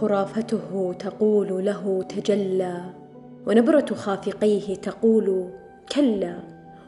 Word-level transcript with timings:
خرافته 0.00 0.94
تقول 0.98 1.64
له 1.64 2.02
تجلى 2.08 2.84
ونبرة 3.46 3.86
خافقيه 3.94 4.74
تقول 4.74 5.50
كلا 5.94 6.36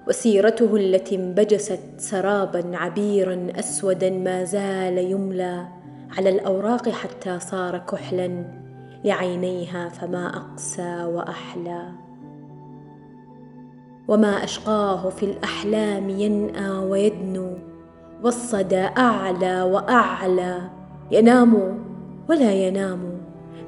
وسيرته 0.09 0.77
التي 0.77 1.17
انبجست 1.17 1.81
سرابا 1.97 2.77
عبيرا 2.77 3.49
اسودا 3.59 4.11
ما 4.11 4.45
زال 4.45 4.99
يملى 4.99 5.69
على 6.19 6.31
الأوراق 6.31 6.89
حتى 6.89 7.39
صار 7.41 7.79
كحلا 7.79 8.45
لعينيها 9.05 9.89
فما 9.89 10.37
أقسى 10.37 11.05
وأحلى. 11.05 11.83
وما 14.09 14.45
أشقاه 14.45 15.11
في 15.11 15.23
الأحلام 15.23 16.11
ينأى 16.11 16.71
ويدنو 16.71 17.51
والصدى 18.23 18.85
أعلى 18.99 19.63
وأعلى 19.63 20.71
ينام 21.11 21.79
ولا 22.29 22.53
ينام 22.53 23.01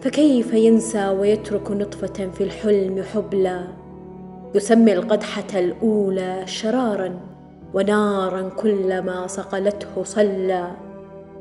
فكيف 0.01 0.55
ينسى 0.55 1.09
ويترك 1.09 1.71
نطفة 1.71 2.31
في 2.35 2.45
الحلم 2.45 3.03
حبلى؟ 3.03 3.65
يسمي 4.55 4.93
القدحة 4.93 5.59
الأولى 5.59 6.43
شرارا 6.47 7.21
ونارا 7.75 8.49
كلما 8.49 9.27
صقلته 9.27 10.03
صلى. 10.05 10.71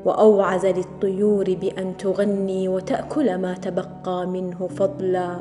وأوعز 0.06 0.66
للطيور 0.66 1.54
بأن 1.62 1.98
تغني 1.98 2.68
وتأكل 2.68 3.38
ما 3.38 3.54
تبقى 3.54 4.28
منه 4.28 4.68
فضلا. 4.68 5.40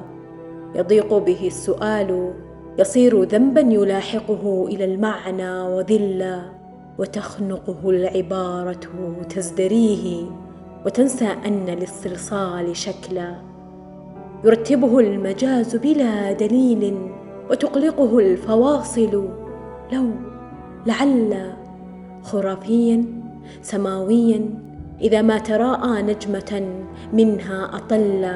يضيق 0.75 1.19
به 1.19 1.47
السؤال 1.47 2.33
يصير 2.79 3.23
ذنبا 3.23 3.61
يلاحقه 3.61 4.67
إلى 4.69 4.84
المعنى 4.84 5.61
وذلا. 5.61 6.43
وتخنقه 6.98 7.91
العبارة 7.91 8.81
تزدريه. 9.28 10.25
وتنسى 10.87 11.29
أن 11.47 11.67
للصلصال 11.67 12.77
شكلا. 12.77 13.34
يرتبه 14.45 14.98
المجاز 14.98 15.77
بلا 15.77 16.33
دليل 16.33 17.11
وتقلقه 17.51 18.19
الفواصل. 18.19 19.28
لو 19.93 20.11
لعل 20.87 21.53
خرافيا 22.23 23.05
سماويا 23.62 24.51
إذا 25.01 25.23
ما 25.23 25.39
تراءى 25.39 26.03
نجمة 26.03 26.69
منها 27.12 27.71
أطل 27.77 28.34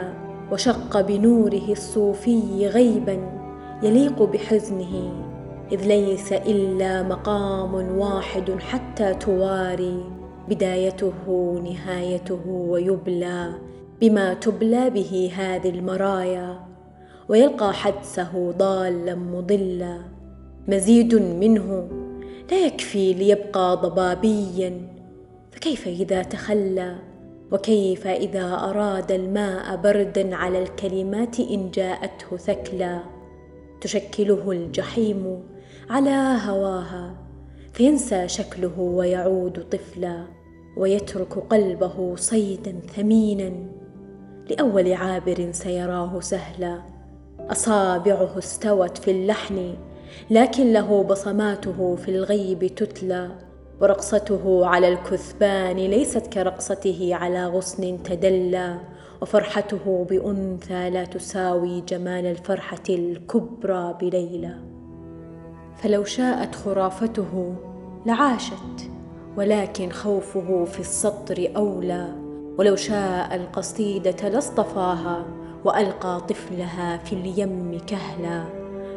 وشق 0.52 1.00
بنوره 1.00 1.68
الصوفي 1.72 2.66
غيبا 2.66 3.18
يليق 3.82 4.22
بحزنه. 4.22 5.12
إذ 5.72 5.86
ليس 5.86 6.32
إلا 6.32 7.02
مقام 7.02 7.98
واحد 7.98 8.50
حتى 8.60 9.14
تواري. 9.14 10.19
بدايته 10.50 11.14
نهايته 11.64 12.46
ويبلى 12.46 13.54
بما 14.00 14.34
تبلى 14.34 14.90
به 14.90 15.32
هذه 15.36 15.70
المرايا 15.70 16.60
ويلقى 17.28 17.74
حدسه 17.74 18.50
ضالا 18.50 19.14
مضلا. 19.14 19.98
مزيد 20.68 21.14
منه 21.14 21.88
لا 22.50 22.66
يكفي 22.66 23.12
ليبقى 23.14 23.76
ضبابيا. 23.76 24.80
فكيف 25.50 25.88
إذا 25.88 26.22
تخلى؟ 26.22 26.96
وكيف 27.52 28.06
إذا 28.06 28.54
أراد 28.54 29.12
الماء 29.12 29.76
بردا 29.76 30.36
على 30.36 30.62
الكلمات 30.62 31.40
إن 31.40 31.70
جاءته 31.70 32.36
ثكلا 32.36 33.00
تشكله 33.80 34.50
الجحيم 34.50 35.42
على 35.90 36.38
هواها 36.46 37.14
فينسى 37.72 38.28
شكله 38.28 38.80
ويعود 38.80 39.66
طفلا. 39.70 40.24
ويترك 40.76 41.38
قلبه 41.38 42.16
صيدا 42.16 42.80
ثمينا. 42.96 43.52
لأول 44.50 44.92
عابر 44.92 45.48
سيراه 45.52 46.20
سهلا. 46.20 46.78
أصابعه 47.40 48.38
استوت 48.38 48.98
في 48.98 49.10
اللحن 49.10 49.74
لكن 50.30 50.72
له 50.72 51.02
بصماته 51.02 51.96
في 51.96 52.10
الغيب 52.10 52.66
تتلى. 52.66 53.30
ورقصته 53.80 54.66
على 54.66 54.88
الكثبان 54.88 55.76
ليست 55.76 56.26
كرقصته 56.26 57.10
على 57.12 57.46
غصن 57.46 58.02
تدلى. 58.02 58.78
وفرحته 59.22 60.06
بأنثى 60.10 60.90
لا 60.90 61.04
تساوي 61.04 61.80
جمال 61.80 62.26
الفرحة 62.26 62.82
الكبرى 62.88 63.96
بليلى. 64.00 64.54
فلو 65.76 66.04
شاءت 66.04 66.54
خرافته 66.54 67.54
لعاشت 68.06 68.90
ولكن 69.40 69.90
خوفه 69.90 70.64
في 70.64 70.80
السطر 70.80 71.52
أولى 71.56 72.12
ولو 72.58 72.76
شاء 72.76 73.36
القصيدة 73.36 74.28
لاصطفاها 74.28 75.24
وألقى 75.64 76.20
طفلها 76.20 76.96
في 76.96 77.12
اليم 77.12 77.78
كهلا 77.86 78.44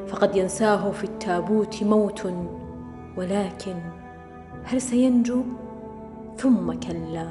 فقد 0.07 0.35
ينساه 0.35 0.91
في 0.91 1.03
التابوت 1.03 1.83
موت 1.83 2.25
ولكن 3.17 3.75
هل 4.63 4.81
سينجو؟ 4.81 5.41
ثم 6.37 6.73
كلا. 6.73 7.27